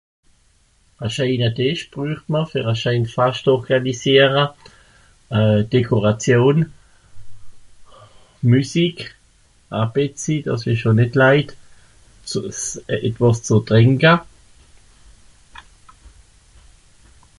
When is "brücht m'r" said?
1.95-2.47